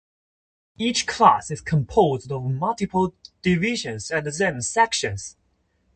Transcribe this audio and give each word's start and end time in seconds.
Each 0.79 1.05
class 1.05 1.51
is 1.51 1.61
composed 1.61 2.31
of 2.31 2.41
multiple 2.45 3.13
divisions 3.43 4.09
and 4.09 4.25
then 4.25 4.59
sections. 4.63 5.37